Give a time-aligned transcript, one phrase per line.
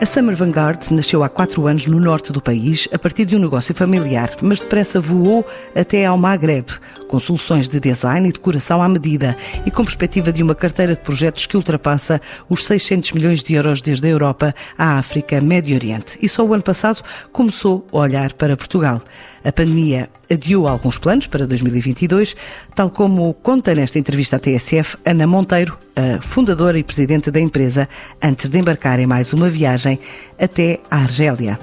[0.00, 3.38] A Summer Vanguard nasceu há quatro anos no norte do país, a partir de um
[3.38, 6.68] negócio familiar, mas depressa voou até ao Maghreb,
[7.06, 9.36] com soluções de design e decoração à medida
[9.66, 12.18] e com perspectiva de uma carteira de projetos que ultrapassa
[12.48, 16.18] os 600 milhões de euros desde a Europa à África, Médio Oriente.
[16.22, 19.02] E só o ano passado começou a olhar para Portugal.
[19.44, 22.36] A pandemia adiou alguns planos para 2022,
[22.74, 27.88] tal como conta nesta entrevista à TSF Ana Monteiro, a fundadora e presidente da empresa,
[28.22, 29.98] antes de embarcar em mais uma viagem
[30.38, 31.58] até a Argélia.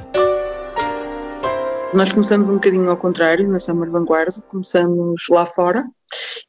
[1.94, 5.86] Nós começamos um bocadinho ao contrário, na Summer Vanguard, começamos lá fora,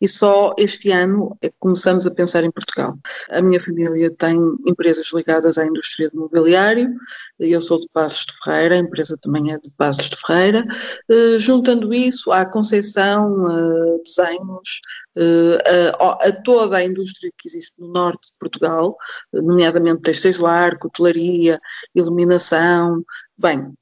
[0.00, 2.96] e só este ano é que começamos a pensar em Portugal.
[3.30, 6.94] A minha família tem empresas ligadas à indústria do mobiliário,
[7.38, 10.64] eu sou de Passos de Ferreira, a empresa também é de Passos de Ferreira.
[11.10, 14.80] Uh, juntando isso à concepção, uh, desenhos,
[15.16, 18.96] uh, a, a, toda a indústria que existe no norte de Portugal,
[19.32, 21.60] nomeadamente textos lar, cutelaria,
[21.94, 23.04] iluminação,
[23.36, 23.72] bem,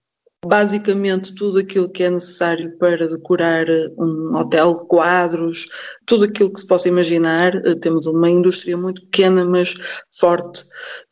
[0.47, 3.67] basicamente tudo aquilo que é necessário para decorar
[3.99, 5.67] um hotel, quadros,
[6.07, 7.55] tudo aquilo que se possa imaginar.
[7.55, 9.75] Eh, temos uma indústria muito pequena, mas
[10.19, 10.63] forte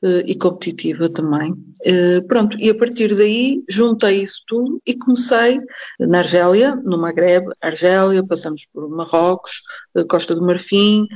[0.03, 1.55] eh, e competitiva também.
[1.85, 5.61] Eh, pronto, e a partir daí juntei isso tudo e comecei
[6.01, 9.53] na Argélia, no Maghreb, Argélia, passamos por Marrocos,
[10.09, 11.07] Costa do Marfim,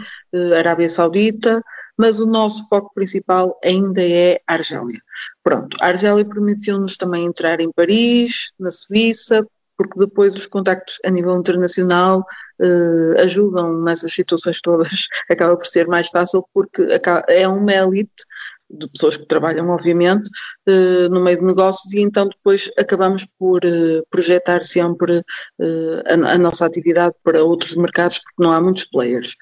[0.56, 1.62] Arábia Saudita,
[1.98, 5.00] mas o nosso foco principal ainda é a Argélia.
[5.42, 9.44] Pronto, a Argélia permitiu-nos também entrar em Paris, na Suíça,
[9.78, 12.24] porque depois os contactos a nível internacional
[12.60, 14.88] eh, ajudam nessas situações todas,
[15.30, 16.84] acaba por ser mais fácil porque
[17.28, 18.24] é uma elite
[18.70, 20.28] de pessoas que trabalham, obviamente,
[20.66, 25.22] eh, no meio de negócios e então depois acabamos por eh, projetar sempre
[25.60, 29.36] a, a, nossa atividade para outros mercados porque não há muitos players.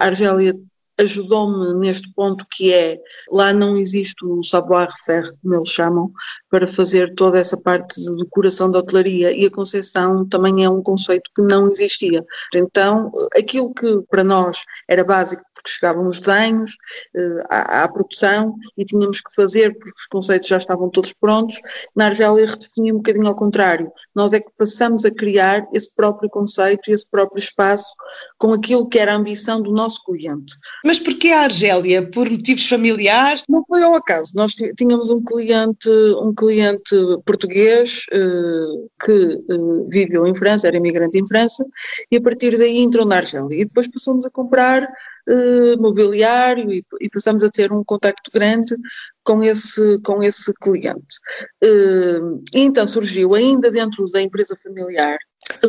[0.00, 0.54] a Argélia
[1.02, 2.98] ajudou-me neste ponto que é,
[3.30, 6.10] lá não existe o savoir-faire, como eles chamam,
[6.50, 10.82] para fazer toda essa parte de decoração da hotelaria e a concessão também é um
[10.82, 12.24] conceito que não existia.
[12.54, 14.58] Então, aquilo que para nós
[14.88, 16.72] era básico, porque chegavam os desenhos
[17.14, 21.56] uh, à, à, produção e tínhamos que fazer porque os conceitos já estavam todos prontos,
[21.94, 23.90] na Argélia redefinia um bocadinho ao contrário.
[24.14, 27.94] Nós é que passamos a criar esse próprio conceito e esse próprio espaço
[28.38, 30.54] com aquilo que era a ambição do nosso cliente.
[30.84, 32.08] Mas porquê a Argélia?
[32.10, 33.44] Por motivos familiares?
[33.48, 34.32] Não foi ao acaso.
[34.34, 35.88] Nós tínhamos um cliente,
[36.20, 41.64] um cliente português uh, que uh, viveu em França, era imigrante em França,
[42.10, 43.60] e a partir daí entrou na Argélia.
[43.60, 44.88] E depois passamos a comprar
[45.28, 48.76] uh, mobiliário e, e, passamos a ter um contacto grande
[49.24, 51.18] com esse, com esse cliente.
[51.62, 55.16] Uh, e então surgiu, ainda dentro da empresa familiar,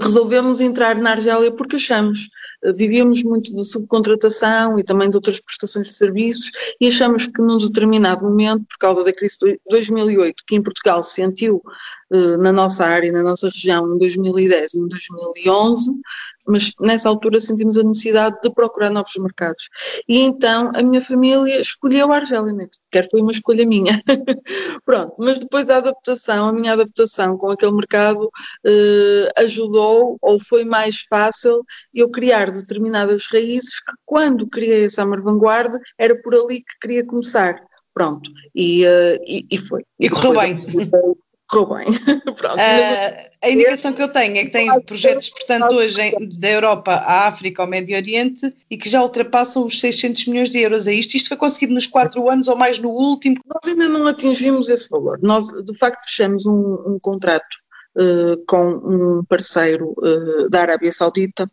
[0.01, 2.27] resolvemos entrar na Argélia porque achamos,
[2.65, 6.49] uh, vivíamos muito de subcontratação e também de outras prestações de serviços
[6.81, 11.03] e achamos que num determinado momento, por causa da crise de 2008, que em Portugal
[11.03, 11.61] se sentiu
[12.11, 15.91] uh, na nossa área, na nossa região, em 2010 e em 2011,
[16.47, 19.69] mas nessa altura sentimos a necessidade de procurar novos mercados.
[20.07, 22.67] E então a minha família escolheu a Argélia, né?
[22.91, 23.93] quer foi uma escolha minha.
[24.85, 28.29] Pronto, mas depois a adaptação, a minha adaptação com aquele mercado
[28.65, 35.21] eh, ajudou ou foi mais fácil eu criar determinadas raízes que quando criei a Summer
[35.21, 37.55] Vanguard era por ali que queria começar.
[37.93, 39.85] Pronto, e, uh, e, e, foi.
[39.99, 40.59] E correu bem
[41.53, 41.85] correu bem.
[42.35, 42.55] Pronto.
[42.55, 46.91] Uh, a indicação que eu tenho é que tem projetos, portanto, hoje em, da Europa
[46.91, 50.87] à África ao Médio Oriente e que já ultrapassam os 600 milhões de euros.
[50.87, 51.15] É isto?
[51.15, 53.37] Isto foi conseguido nos quatro anos ou mais no último?
[53.45, 55.19] Nós ainda não atingimos esse valor.
[55.21, 57.57] Nós, de facto, fechamos um, um contrato
[57.97, 61.49] uh, com um parceiro uh, da Arábia Saudita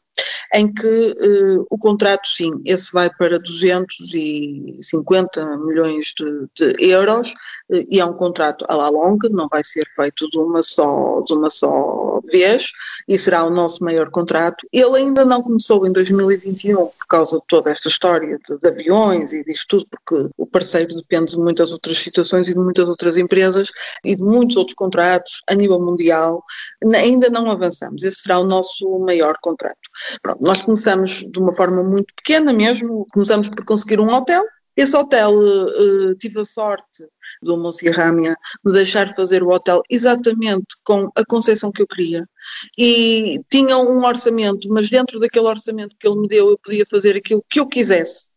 [0.54, 7.30] em que uh, o contrato, sim, esse vai para 250 milhões de, de euros
[7.70, 11.20] uh, e é um contrato à la longa, não vai ser feito de uma só,
[11.20, 12.66] de uma só vez
[13.06, 14.66] e será o nosso maior contrato.
[14.72, 19.32] Ele ainda não começou em 2021 por causa de toda esta história de, de aviões
[19.32, 23.16] e disto tudo, porque o parceiro depende de muitas outras situações e de muitas outras
[23.16, 23.70] empresas
[24.04, 26.42] e de muitos outros contratos a nível mundial.
[26.94, 29.78] Ainda não avançamos, esse será o nosso maior contrato.
[30.22, 34.42] Pronto, nós começamos de uma forma muito pequena mesmo, começamos por conseguir um hotel.
[34.76, 37.04] Esse hotel, uh, tive a sorte
[37.42, 38.34] do Monsi Râmia
[38.64, 42.26] me deixar fazer o hotel exatamente com a concepção que eu queria.
[42.78, 47.16] E tinha um orçamento, mas dentro daquele orçamento que ele me deu, eu podia fazer
[47.16, 48.30] aquilo que eu quisesse.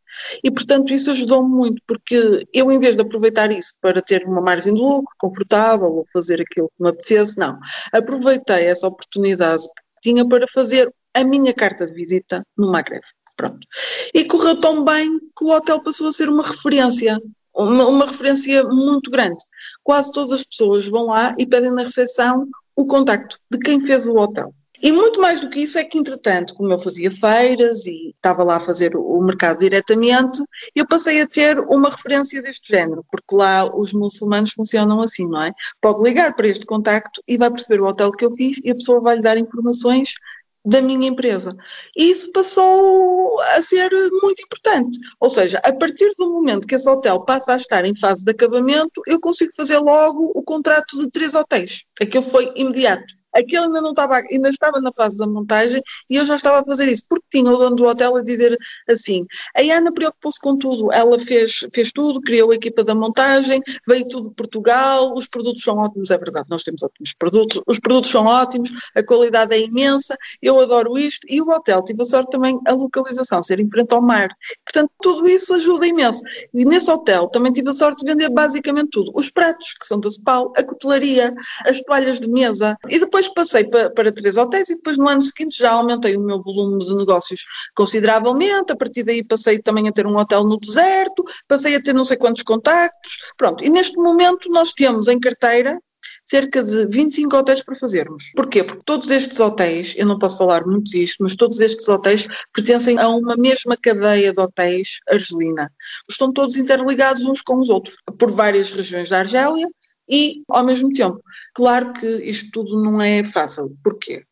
[0.43, 4.41] E, portanto, isso ajudou-me muito, porque eu, em vez de aproveitar isso para ter uma
[4.41, 7.57] margem de lucro confortável ou fazer aquilo que me apetecesse, não.
[7.91, 13.03] Aproveitei essa oportunidade que tinha para fazer a minha carta de visita no Maghreb.
[13.35, 13.67] Pronto.
[14.13, 17.19] E correu tão bem que o hotel passou a ser uma referência,
[17.53, 19.43] uma, uma referência muito grande.
[19.83, 24.07] quase todas as pessoas vão lá e pedem na recepção o contacto de quem fez
[24.07, 24.53] o hotel.
[24.83, 28.43] E muito mais do que isso é que, entretanto, como eu fazia feiras e estava
[28.43, 30.43] lá a fazer o mercado diretamente,
[30.75, 35.41] eu passei a ter uma referência deste género, porque lá os muçulmanos funcionam assim, não
[35.41, 35.53] é?
[35.81, 38.75] Pode ligar para este contacto e vai perceber o hotel que eu fiz e a
[38.75, 40.15] pessoa vai lhe dar informações
[40.65, 41.55] da minha empresa.
[41.95, 43.89] E isso passou a ser
[44.21, 44.99] muito importante.
[45.19, 48.31] Ou seja, a partir do momento que esse hotel passa a estar em fase de
[48.31, 51.83] acabamento, eu consigo fazer logo o contrato de três hotéis.
[52.01, 53.22] Aquilo foi imediato.
[53.33, 56.63] Aquele ainda não estava, ainda estava na fase da montagem e eu já estava a
[56.63, 58.57] fazer isso, porque tinha o dono do hotel a dizer
[58.87, 59.25] assim,
[59.55, 64.07] a Ana preocupou-se com tudo, ela fez, fez tudo, criou a equipa da montagem, veio
[64.07, 68.11] tudo de Portugal, os produtos são ótimos, é verdade, nós temos ótimos produtos, os produtos
[68.11, 72.31] são ótimos, a qualidade é imensa, eu adoro isto, e o hotel tive a sorte
[72.31, 74.29] também a localização, ser em frente ao mar,
[74.65, 76.21] portanto tudo isso ajuda imenso,
[76.53, 79.99] e nesse hotel também tive a sorte de vender basicamente tudo, os pratos, que são
[79.99, 81.33] da Cepal, a cutelaria,
[81.65, 85.07] as toalhas de mesa, e depois depois passei para, para três hotéis e depois no
[85.07, 87.43] ano seguinte já aumentei o meu volume de negócios
[87.75, 88.71] consideravelmente.
[88.71, 92.05] A partir daí passei também a ter um hotel no deserto, passei a ter não
[92.05, 93.17] sei quantos contactos.
[93.37, 95.79] Pronto, e neste momento nós temos em carteira
[96.25, 98.31] cerca de 25 hotéis para fazermos.
[98.35, 98.63] Porquê?
[98.63, 102.97] Porque todos estes hotéis, eu não posso falar muito disto, mas todos estes hotéis pertencem
[102.97, 105.71] a uma mesma cadeia de hotéis argelina.
[106.09, 109.67] Estão todos interligados uns com os outros, por várias regiões da Argélia,
[110.07, 111.21] e, ao mesmo tempo,
[111.53, 113.75] claro que isto tudo não é fácil.
[113.83, 114.23] Porquê?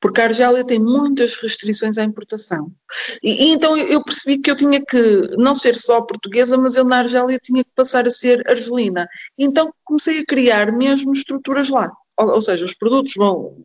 [0.00, 2.72] Porque a Argélia tem muitas restrições à importação.
[3.22, 6.84] E, e, então eu percebi que eu tinha que não ser só portuguesa, mas eu
[6.84, 9.06] na Argélia tinha que passar a ser argelina.
[9.38, 11.90] Então comecei a criar mesmo estruturas lá.
[12.16, 13.64] Ou, ou seja, os produtos vão,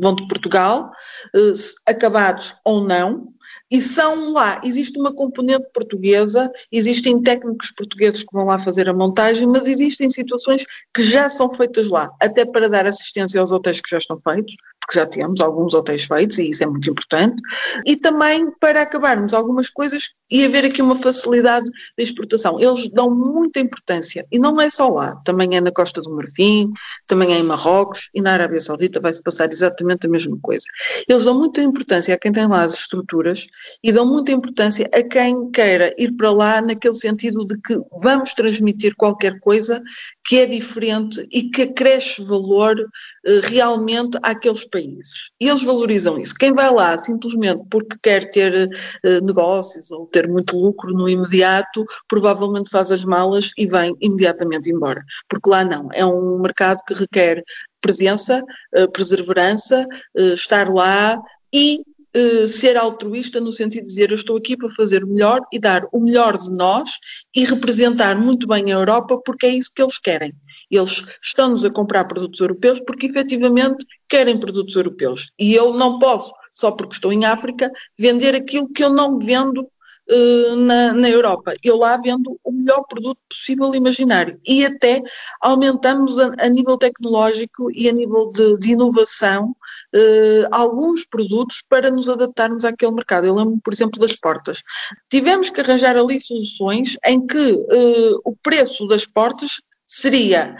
[0.00, 0.90] vão de Portugal,
[1.34, 1.52] eh,
[1.86, 3.28] acabados ou não,
[3.70, 8.94] e são lá, existe uma componente portuguesa, existem técnicos portugueses que vão lá fazer a
[8.94, 10.64] montagem, mas existem situações
[10.94, 14.54] que já são feitas lá, até para dar assistência aos hotéis que já estão feitos,
[14.80, 17.40] porque já temos alguns hotéis feitos e isso é muito importante,
[17.86, 21.66] e também para acabarmos algumas coisas e haver aqui uma facilidade
[21.96, 22.58] de exportação.
[22.60, 26.72] Eles dão muita importância e não é só lá, também é na Costa do Marfim,
[27.06, 30.64] também é em Marrocos e na Arábia Saudita vai-se passar exatamente a mesma coisa.
[31.08, 33.46] Eles dão muita importância a quem tem lá as estruturas
[33.82, 38.32] e dão muita importância a quem queira ir para lá naquele sentido de que vamos
[38.32, 39.82] transmitir qualquer coisa
[40.26, 45.30] que é diferente e que acresce valor uh, realmente àqueles países.
[45.40, 46.34] E eles valorizam isso.
[46.34, 48.68] Quem vai lá simplesmente porque quer ter
[49.04, 54.70] uh, negócios ou ter muito lucro no imediato, provavelmente faz as malas e vem imediatamente
[54.70, 55.02] embora.
[55.28, 55.88] Porque lá não.
[55.92, 57.42] É um mercado que requer
[57.80, 58.42] presença,
[58.76, 61.20] uh, perseverança, estar lá
[61.52, 61.82] e
[62.16, 65.82] Uh, ser altruísta no sentido de dizer eu estou aqui para fazer melhor e dar
[65.92, 66.88] o melhor de nós
[67.34, 70.32] e representar muito bem a Europa porque é isso que eles querem.
[70.70, 75.28] Eles estão-nos a comprar produtos europeus porque efetivamente querem produtos europeus.
[75.38, 79.68] E eu não posso, só porque estou em África, vender aquilo que eu não vendo
[80.10, 81.54] uh, na, na Europa.
[81.62, 84.40] Eu lá vendo o melhor produto possível imaginário.
[84.46, 85.02] E até
[85.40, 89.50] aumentamos a, a nível tecnológico e a nível de, de inovação
[89.94, 93.26] uh, alguns produtos para nos adaptarmos àquele mercado.
[93.26, 94.62] Eu lembro, por exemplo, das portas.
[95.10, 100.56] Tivemos que arranjar ali soluções em que uh, o preço das portas seria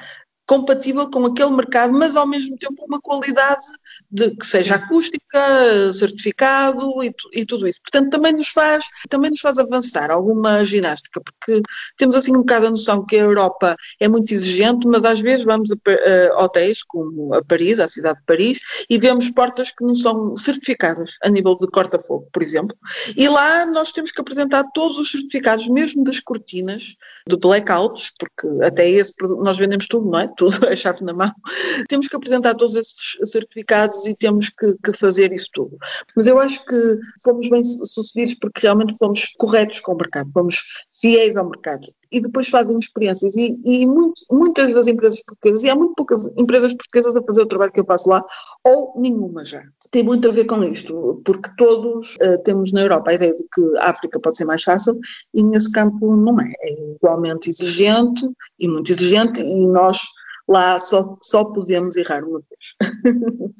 [0.46, 3.64] compatível com aquele mercado, mas ao mesmo tempo uma qualidade
[4.10, 7.80] de que seja acústica, certificado e, e, tudo isso.
[7.82, 11.62] Portanto, também nos faz, também nos faz avançar alguma ginástica, porque
[11.96, 15.44] temos assim um bocado a noção que a Europa é muito exigente, mas às vezes
[15.44, 15.76] vamos a,
[16.34, 18.58] a hotéis como a Paris, a cidade de Paris,
[18.88, 22.76] e vemos portas que não são certificadas a nível de corta-fogo, por exemplo.
[23.16, 26.94] E lá nós temos que apresentar todos os certificados, mesmo das cortinas,
[27.26, 30.33] de blackouts, porque até esse nós vendemos tudo, não é?
[30.36, 31.32] Tudo é chave na mão.
[31.88, 35.76] Temos que apresentar todos esses certificados e temos que, que fazer isso tudo.
[36.16, 40.62] Mas eu acho que fomos bem sucedidos porque realmente fomos corretos com o mercado, fomos
[40.92, 43.34] fiéis ao mercado e depois fazem experiências.
[43.36, 47.42] E, e muito, muitas das empresas portuguesas, e há muito poucas empresas portuguesas a fazer
[47.42, 48.24] o trabalho que eu faço lá,
[48.64, 49.60] ou nenhuma já.
[49.90, 53.42] Tem muito a ver com isto, porque todos uh, temos na Europa a ideia de
[53.52, 54.94] que a África pode ser mais fácil
[55.34, 56.52] e nesse campo não é.
[56.60, 58.24] É igualmente exigente
[58.60, 59.98] e muito exigente e nós
[60.48, 62.94] lá só, só podemos errar uma vez.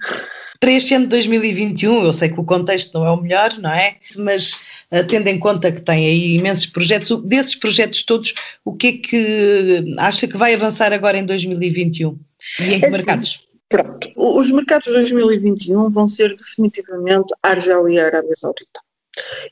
[0.62, 3.97] De 2021, eu sei que o contexto não é o melhor, não é?
[4.17, 4.55] Mas
[4.91, 8.93] uh, tendo em conta que tem aí imensos projetos, desses projetos todos, o que é
[8.93, 12.19] que acha que vai avançar agora em 2021?
[12.61, 13.47] E em que é mercados?
[13.69, 18.81] Pronto, os mercados de 2021 vão ser definitivamente a Argélia e Arábia Saudita.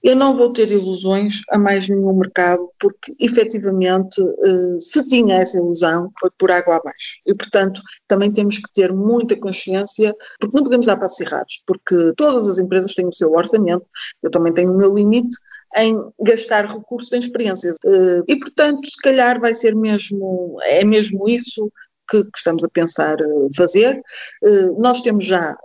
[0.02, 5.59] Eu não vou ter ilusões a mais nenhum mercado, porque efetivamente, eh, se tinha essa
[5.59, 7.21] ilusão, foi por água abaixo.
[7.26, 12.12] E, portanto, também temos que ter muita consciência, porque não podemos dar passos errados, porque
[12.16, 13.87] todas as empresas têm o seu orçamento,
[14.23, 15.37] eu também tenho o meu limite
[15.76, 17.76] em gastar recursos em experiências.
[17.85, 21.71] Eh, e, portanto, se calhar vai ser mesmo, é mesmo isso
[22.12, 24.02] que, que estamos a pensar eh, fazer.
[24.78, 25.57] Nós temos já,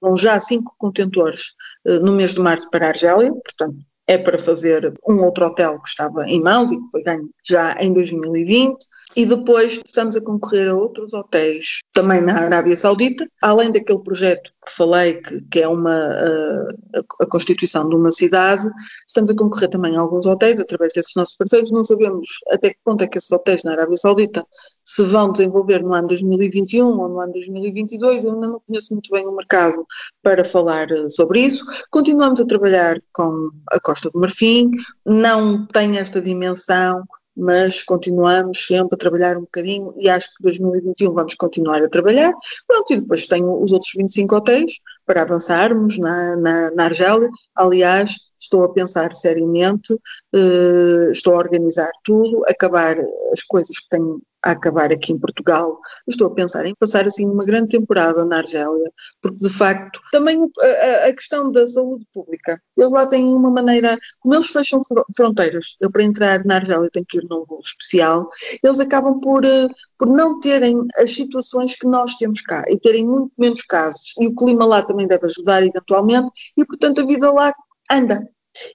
[0.00, 1.52] vão já cinco contentores
[1.84, 3.78] no mês de março para a Argélia, portanto,
[4.10, 7.76] é para fazer um outro hotel que estava em mãos e que foi ganho já
[7.80, 8.76] em 2020.
[9.14, 14.52] E depois estamos a concorrer a outros hotéis também na Arábia Saudita, além daquele projeto
[14.66, 18.68] que falei, que, que é uma, a, a, constituição de uma cidade,
[19.06, 21.70] estamos a concorrer também a alguns hotéis através desses nossos parceiros.
[21.70, 24.44] Não sabemos até que ponto é que esses hotéis na Arábia Saudita
[24.84, 28.24] se vão desenvolver no ano 2021 ou no ano 2022.
[28.24, 29.86] Eu ainda não conheço muito bem o mercado
[30.22, 31.64] para falar eh, sobre isso.
[31.90, 34.70] Continuamos a trabalhar com a Costa do Marfim,
[35.06, 37.02] não tem esta dimensão
[37.40, 42.32] mas continuamos sempre a trabalhar um bocadinho e acho que 2021 vamos continuar a trabalhar.
[42.66, 44.72] Pronto, e depois tenho os outros 25 hotéis
[45.06, 47.28] para avançarmos na, na, na Argélia.
[47.54, 52.96] Aliás, estou a pensar seriamente, uh, estou a organizar tudo, acabar
[53.32, 55.78] as coisas que tenho a acabar aqui em Portugal.
[56.06, 60.38] Estou a pensar em passar assim uma grande temporada na Argélia, porque de facto também
[60.60, 64.80] a, a questão da saúde pública, eles lá têm uma maneira, como eles fecham
[65.16, 68.28] fronteiras, eu para entrar na Argélia tenho que ir num voo especial,
[68.62, 69.68] eles acabam por, eh,
[69.98, 74.14] por não terem as situações que nós temos cá e terem muito menos casos.
[74.18, 77.52] E o clima lá também deve ajudar eventualmente e portanto a vida lá
[77.90, 78.26] anda.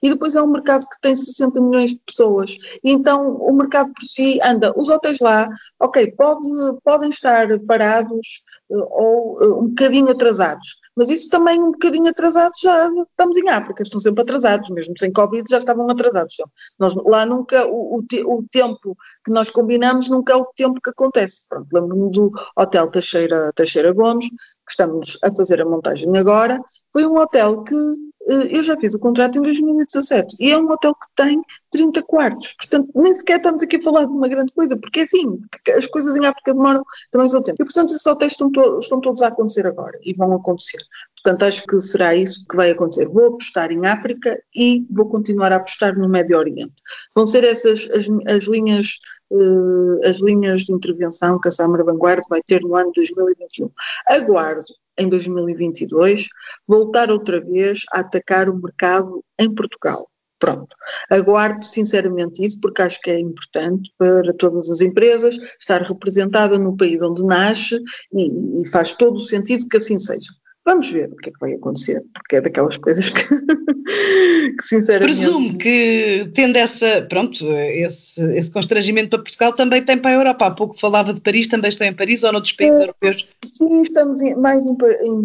[0.02, 2.56] E depois é um mercado que tem 60 milhões de pessoas.
[2.82, 4.72] E então o mercado por si anda.
[4.76, 5.48] Os hotéis lá,
[5.80, 6.48] ok, pode,
[6.84, 8.26] podem estar parados
[8.70, 10.76] uh, ou uh, um bocadinho atrasados.
[10.96, 15.12] Mas isso também um bocadinho atrasados já estamos em África, estão sempre atrasados, mesmo sem
[15.12, 16.34] Covid já estavam atrasados.
[16.78, 20.90] Nós, lá nunca, o, o, o, tempo que nós combinamos nunca é o tempo que
[20.90, 21.42] acontece.
[21.70, 26.58] lembro-me do Hotel Teixeira, Teixeira Gomes, que estamos a fazer a montagem agora,
[26.92, 30.68] foi um hotel que eh, eu já fiz o contrato em 2017 e é um
[30.68, 31.40] hotel que tem
[31.70, 32.54] 30 quartos.
[32.54, 35.40] Portanto, nem sequer estamos aqui a falar de uma grande coisa, porque é assim,
[35.76, 37.62] as coisas em África demoram também seu tempo.
[37.62, 40.78] E, portanto, esses hotéis estão, to estão todos a acontecer agora e vão acontecer.
[41.22, 43.08] Portanto, acho que será isso que vai acontecer.
[43.08, 46.74] Vou apostar em África e vou continuar a apostar no Médio Oriente.
[47.14, 48.88] Vão ser essas as, as linhas
[49.30, 53.70] uh, as linhas de intervenção que a Summer Vanguard vai ter no ano 2021.
[54.08, 54.64] Aguardo
[54.98, 56.28] em 2022,
[56.66, 60.08] voltar outra vez a atacar o mercado em Portugal.
[60.38, 60.68] Pronto.
[61.08, 66.76] Aguardo sinceramente isso, porque acho que é importante para todas as empresas estar representada no
[66.76, 67.80] país onde nasce
[68.12, 70.30] e, e faz todo o sentido que assim seja.
[70.66, 73.22] Vamos ver o que é que vai acontecer, porque é daquelas coisas que,
[74.58, 75.14] que sinceramente.
[75.14, 80.46] Presumo que, tendo essa, pronto, esse, esse constrangimento para Portugal, também tem para a Europa.
[80.46, 83.28] Há pouco falava de Paris, também estão em Paris ou noutros países é, europeus?
[83.44, 84.76] Sim, estamos mais em,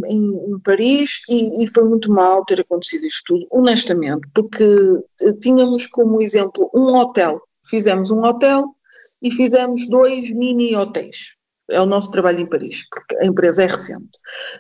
[0.06, 4.64] em, em Paris e, e, foi muito mal ter acontecido isto tudo, honestamente, porque
[5.22, 7.42] eh, tínhamos como exemplo um hotel.
[7.68, 8.66] Fizemos um hotel
[9.24, 11.41] e fizemos dois mini hotéis
[11.72, 14.18] é o nosso trabalho em Paris, porque a empresa é recente.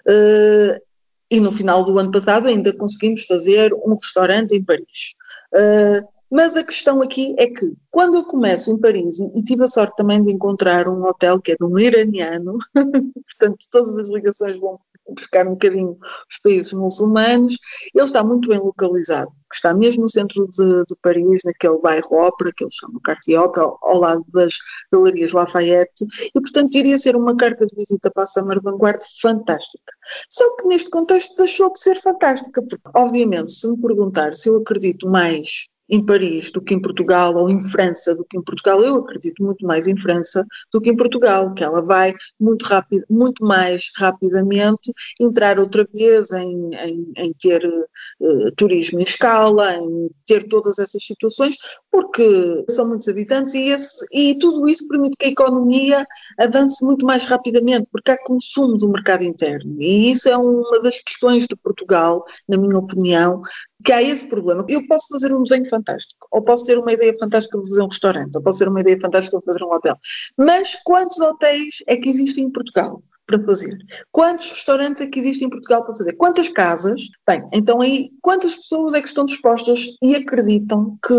[0.07, 0.81] Uh,
[1.29, 5.13] e no final do ano passado ainda conseguimos fazer um restaurante em Paris.
[5.53, 9.67] Uh, mas a questão aqui é que, quando eu começo em Paris, e tive a
[9.67, 14.57] sorte também de encontrar um hotel que é de um iraniano, portanto, todas as ligações
[14.57, 14.79] vão
[15.09, 15.97] buscar um bocadinho
[16.29, 17.57] os países muçulmanos,
[17.93, 22.51] ele está muito bem localizado, está mesmo no centro de, de Paris, naquele bairro Ópera,
[22.55, 24.55] que eles chamam Cartier Ópera, ao lado das
[24.91, 29.93] galerias Lafayette, e portanto iria ser uma carta de visita para a Summer Vanguard fantástica.
[30.29, 34.57] Só que neste contexto deixou de ser fantástica, porque obviamente se me perguntar se eu
[34.57, 38.81] acredito mais em Paris do que em Portugal, ou em França do que em Portugal.
[38.81, 43.03] Eu acredito muito mais em França do que em Portugal, que ela vai muito rápido,
[43.09, 50.09] muito mais rapidamente entrar outra vez em, em, em ter uh, turismo em escala, em
[50.25, 51.57] ter todas essas situações,
[51.91, 56.05] porque são muitos habitantes e, esse, e tudo isso permite que a economia
[56.39, 59.75] avance muito mais rapidamente, porque há consumo do mercado interno.
[59.81, 63.41] E isso é uma das questões de Portugal, na minha opinião,
[63.83, 64.65] que há esse problema.
[64.67, 67.87] Eu posso fazer um desenho fantástico, ou posso ter uma ideia fantástica de fazer um
[67.87, 69.97] restaurante, ou posso ter uma ideia fantástica de fazer um hotel.
[70.37, 73.01] Mas quantos hotéis é que existem em Portugal?
[73.31, 73.77] para fazer?
[74.11, 76.13] Quantos restaurantes é que existem em Portugal para fazer?
[76.13, 77.01] Quantas casas?
[77.25, 81.15] Bem, então aí, quantas pessoas é que estão dispostas e acreditam que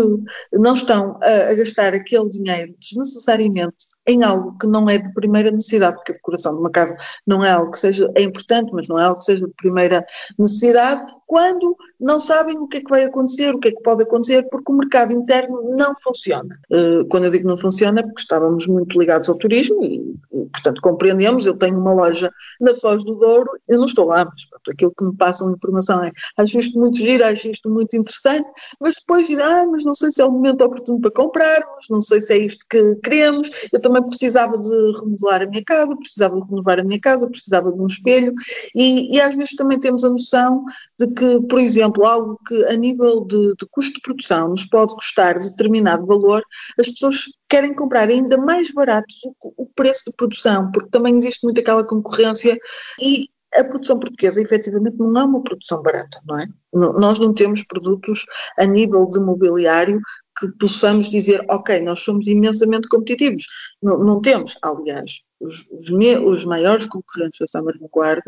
[0.53, 5.51] não estão a, a gastar aquele dinheiro desnecessariamente em algo que não é de primeira
[5.51, 6.95] necessidade, porque a decoração de uma casa
[7.25, 10.05] não é algo que seja, é importante, mas não é algo que seja de primeira
[10.37, 14.03] necessidade, quando não sabem o que é que vai acontecer, o que é que pode
[14.03, 16.55] acontecer, porque o mercado interno não funciona.
[16.71, 20.15] Uh, quando eu digo não funciona, é porque estávamos muito ligados ao turismo e,
[20.51, 21.47] portanto, compreendemos.
[21.47, 22.29] Eu tenho uma loja
[22.59, 26.03] na Foz do Douro, eu não estou lá, mas pronto, aquilo que me passam informação
[26.03, 28.47] é acho isto muito giro, acho isto muito interessante,
[28.79, 32.21] mas depois ah, mas não sei se é o momento oportuno para comprarmos, não sei
[32.21, 33.49] se é isto que queremos.
[33.71, 37.71] Eu também precisava de remodelar a minha casa, precisava de renovar a minha casa, precisava
[37.71, 38.33] de um espelho
[38.75, 40.63] e, e às vezes também temos a noção
[40.99, 44.95] de que, por exemplo, algo que a nível de, de custo de produção nos pode
[44.95, 46.43] custar determinado valor,
[46.79, 47.17] as pessoas
[47.49, 51.85] querem comprar ainda mais baratos o, o preço de produção, porque também existe muito aquela
[51.85, 52.57] concorrência
[52.99, 56.45] e a produção portuguesa efetivamente não é uma produção barata, não é?
[56.73, 58.25] Nós não temos produtos
[58.57, 60.01] a nível de mobiliário
[60.39, 63.45] que possamos dizer, ok, nós somos imensamente competitivos.
[63.81, 65.89] Não, não temos, aliás, os, os,
[66.23, 68.21] os, maiores concorrentes da Summer Vanguard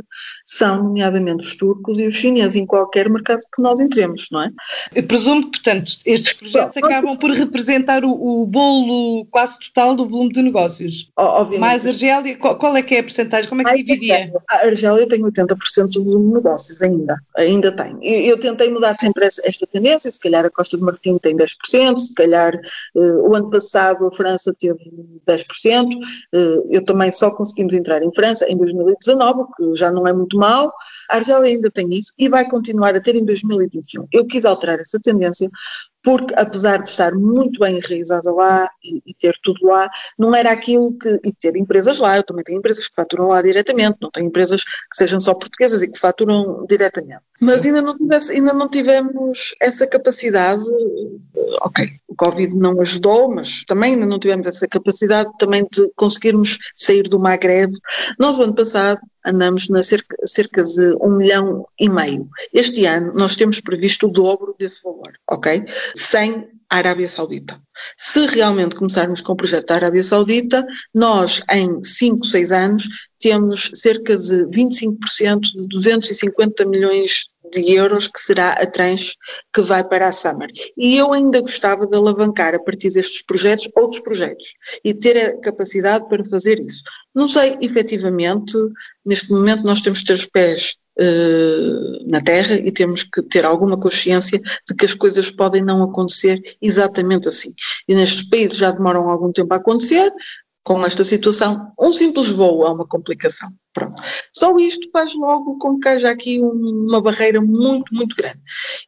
[0.45, 4.49] são, nomeadamente, os turcos e os chineses, em qualquer mercado que nós entremos, não é?
[4.93, 9.95] Eu presumo que, portanto, estes projetos Bom, acabam por representar o, o, bolo quase total
[9.95, 11.09] do volume de negócios.
[11.15, 11.61] Obviamente.
[11.61, 13.49] Mais Argélia, qual, qual, é que é a porcentagem?
[13.49, 14.31] Como é que dividia?
[14.49, 17.15] A Argélia tem 80% do volume de negócios, ainda.
[17.37, 17.97] Ainda tem.
[18.01, 21.97] Eu, eu tentei mudar sempre esta tendência, se calhar a Costa do Marfim tem 10%,
[21.97, 22.55] se calhar
[22.95, 24.79] uh, o ano passado a França teve
[25.27, 25.99] 10%, uh,
[26.33, 30.13] eh, eu também só conseguimos entrar em França em 2019, o que já não é
[30.13, 30.71] muito mal.
[31.09, 34.07] A Argélia ainda tem isso e vai continuar a ter em 2021.
[34.11, 35.49] Eu quis alterar essa tendência
[36.05, 40.51] porque apesar de estar muito bem enraizada lá e, e, ter tudo lá, não era
[40.51, 44.11] aquilo que, e ter empresas lá, eu também tenho empresas que faturam lá diretamente, não
[44.11, 47.21] tenho empresas que sejam só portuguesas e que faturam diretamente.
[47.41, 50.63] Mas ainda não, tivesse, ainda não tivemos essa capacidade,
[51.63, 56.59] ok, o Covid não ajudou, mas também ainda não tivemos essa capacidade também de conseguirmos
[56.75, 57.73] sair do Maghreb.
[58.19, 62.29] Nós, o ano passado, andamos na cerca, cerca de um milhão e meio.
[62.53, 65.65] Este ano, nós temos previsto o dobro desse valor, ok?
[65.95, 67.61] Sem a Arábia Saudita.
[67.97, 72.87] Se realmente começarmos com o projeto da Arábia Saudita, nós, em 5, 6 anos,
[73.19, 79.15] temos cerca de 25% de 250 milhões de euros que será a tranche
[79.53, 80.49] que vai para a Summer.
[80.77, 85.39] E eu ainda gostava de alavancar a partir destes projetos outros projetos e ter a
[85.39, 86.83] capacidade para fazer isso.
[87.13, 88.57] Não sei, efetivamente,
[89.05, 93.45] neste momento nós temos que ter os pés uh, na terra e temos que ter
[93.45, 97.53] alguma consciência de que as coisas podem não acontecer exatamente assim.
[97.87, 100.11] E nestes países já demoram algum tempo a acontecer,
[100.63, 103.49] com esta situação, um simples voo é uma complicação.
[103.75, 104.01] Pronto.
[104.33, 108.39] Só isto faz logo com que haja aqui um, uma barreira muito, muito grande.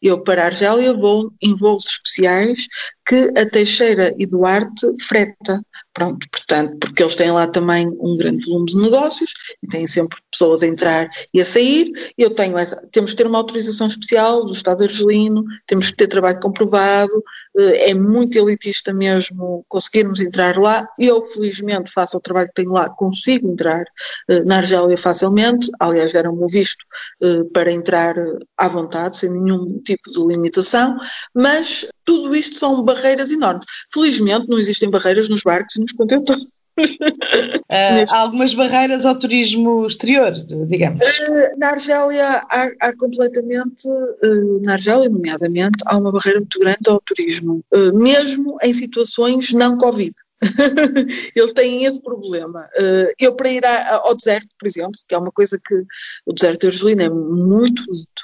[0.02, 2.68] Eu, para a Argélia, vou em voos especiais
[3.06, 5.62] que a Teixeira e Duarte freta.
[5.94, 9.32] Pronto, portanto, porque eles têm lá também um grande volume de negócios
[9.64, 11.92] e têm sempre pessoas a entrar e a sair.
[12.18, 16.08] Eu tenho essa, temos que ter uma autorização especial do Estado argelino, temos que ter
[16.08, 17.24] trabalho comprovado,
[17.58, 20.88] eh, é muito elitista mesmo conseguirmos entrar lá.
[21.00, 23.84] Eu, felizmente, faço o trabalho que tenho lá, consigo entrar
[24.30, 26.86] eh, na Argélia facilmente, aliás, deram-me o visto
[27.22, 28.16] eh, para entrar
[28.58, 30.98] à vontade, sem nenhum tipo de limitação,
[31.34, 33.66] mas tudo isto são barreiras enormes.
[33.94, 36.44] Felizmente não existem barreiras nos barcos e nos contentores.
[37.70, 40.32] Uh, há algumas barreiras ao turismo exterior,
[40.68, 41.04] digamos.
[41.04, 46.88] Uh, na Argélia há, há completamente, uh, na Argélia nomeadamente, há uma barreira muito grande
[46.88, 47.64] ao turismo,
[47.94, 50.14] mesmo em situações não Covid.
[51.36, 52.68] Eles têm esse problema.
[53.20, 55.76] eu para ir ao deserto, por exemplo, que é uma coisa que
[56.26, 58.24] o deserto argelino é muito bonito,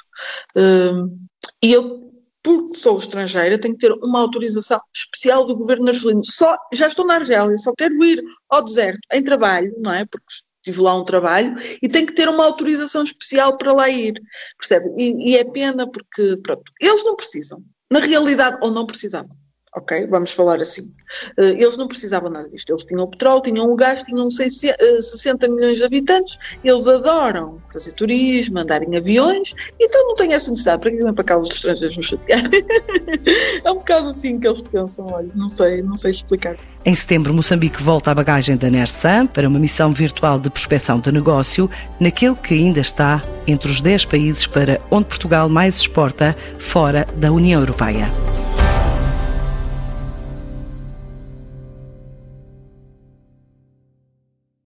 [1.62, 2.04] e eu
[2.44, 6.20] porque sou estrangeira, tenho que ter uma autorização especial do governo argelino.
[6.26, 10.04] Só, já estou na Argélia, só quero ir ao deserto em trabalho, não é?
[10.04, 10.26] Porque
[10.62, 14.20] tive lá um trabalho e tenho que ter uma autorização especial para lá ir,
[14.58, 14.90] percebe?
[14.94, 17.64] E, e é pena porque, pronto, eles não precisam.
[17.90, 19.30] Na realidade, ou não precisavam
[19.74, 20.06] ok?
[20.06, 20.82] Vamos falar assim.
[21.38, 22.70] Uh, eles não precisavam nada disto.
[22.70, 24.76] Eles tinham petróleo, tinham o gás, tinham 60
[25.46, 26.38] eh, milhões de habitantes.
[26.62, 30.80] Eles adoram fazer turismo, andar em aviões, então não têm essa necessidade.
[30.80, 32.42] Para que vêm para cá os estrangeiros nos chatear?
[33.64, 36.56] é um bocado assim que eles pensam, olha, não sei, não sei explicar.
[36.84, 41.10] Em setembro, Moçambique volta à bagagem da NERSAM para uma missão virtual de prospecção de
[41.10, 47.06] negócio naquele que ainda está entre os 10 países para onde Portugal mais exporta fora
[47.16, 48.10] da União Europeia.